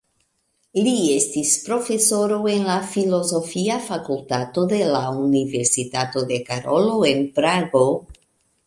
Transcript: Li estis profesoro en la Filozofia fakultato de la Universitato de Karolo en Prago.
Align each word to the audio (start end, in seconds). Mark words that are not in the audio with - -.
Li 0.85 0.93
estis 1.15 1.51
profesoro 1.65 2.39
en 2.53 2.65
la 2.69 2.77
Filozofia 2.95 3.77
fakultato 3.91 4.67
de 4.75 4.83
la 4.97 5.03
Universitato 5.29 6.29
de 6.35 6.43
Karolo 6.51 6.99
en 7.15 7.25
Prago. 7.39 7.89